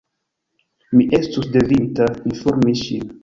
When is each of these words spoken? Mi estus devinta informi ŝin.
Mi 0.95 1.05
estus 1.17 1.51
devinta 1.57 2.09
informi 2.33 2.75
ŝin. 2.83 3.07